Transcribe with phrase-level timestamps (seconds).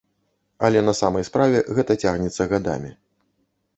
[0.69, 2.91] Але на самай справе гэта цягнецца гадамі.